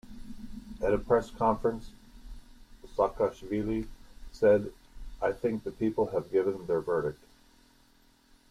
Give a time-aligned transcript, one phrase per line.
[0.81, 1.91] At a press conference,
[2.97, 3.85] Saakashvili
[4.31, 4.73] said:
[5.21, 7.23] I think the people have given their verdict.